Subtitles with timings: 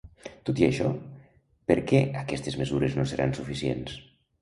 [0.49, 0.87] Tot i això,
[1.73, 3.99] per què aquestes mesures no seran suficients?